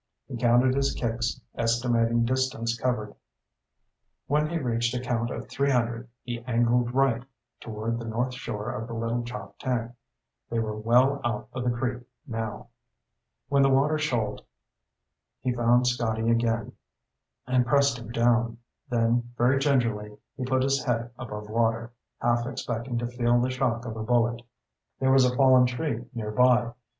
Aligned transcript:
He 0.27 0.35
counted 0.35 0.73
his 0.73 0.93
kicks, 0.95 1.39
estimating 1.53 2.25
distance 2.25 2.75
covered. 2.75 3.13
When 4.25 4.49
he 4.49 4.57
reached 4.57 4.95
a 4.95 4.99
count 4.99 5.29
of 5.29 5.47
three 5.47 5.69
hundred 5.69 6.09
he 6.23 6.43
angled 6.47 6.91
right, 6.95 7.23
toward 7.59 7.99
the 7.99 8.05
north 8.07 8.33
shore 8.33 8.71
of 8.71 8.87
the 8.87 8.95
Little 8.95 9.21
Choptank. 9.21 9.93
They 10.49 10.57
were 10.57 10.75
well 10.75 11.21
out 11.23 11.49
of 11.53 11.63
the 11.63 11.69
creek 11.69 12.01
now. 12.25 12.69
When 13.49 13.61
the 13.61 13.69
water 13.69 13.99
shoaled, 13.99 14.43
he 15.39 15.53
found 15.53 15.85
Scotty 15.85 16.31
again 16.31 16.71
and 17.45 17.63
pressed 17.67 17.99
him 17.99 18.11
down; 18.11 18.57
then, 18.89 19.31
very 19.37 19.59
gingerly, 19.59 20.17
he 20.35 20.45
put 20.45 20.63
his 20.63 20.83
head 20.83 21.11
above 21.19 21.47
water, 21.47 21.91
half 22.19 22.47
expecting 22.47 22.97
to 22.97 23.07
feel 23.07 23.39
the 23.39 23.51
shock 23.51 23.85
of 23.85 23.95
a 23.95 24.01
bullet. 24.03 24.41
There 24.99 25.11
was 25.11 25.25
a 25.25 25.35
fallen 25.35 25.67
tree 25.67 26.05
nearby. 26.11 26.73